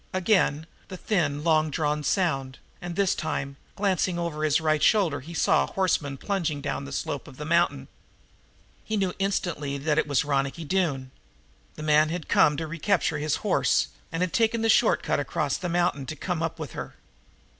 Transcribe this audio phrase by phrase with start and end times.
[0.13, 5.35] Again that thin, long drawn sound, and this time, glancing over his right shoulder, he
[5.35, 7.87] saw a horseman plunging down the slope of the mountain.
[8.83, 11.11] He knew instantly that it was Ronicky Doone.
[11.75, 15.57] The man had come to recapture his horse and had taken the short cut across
[15.57, 16.95] the mountain to come up with her.